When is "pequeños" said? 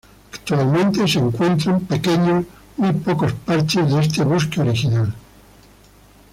1.81-2.45